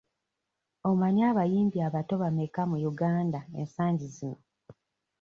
Omanyi 0.89 1.21
abayimbi 1.31 1.77
abato 1.87 2.13
bameka 2.21 2.61
mu 2.71 2.77
Uganda 2.91 3.39
ensangi 3.61 4.07
zino? 4.15 4.39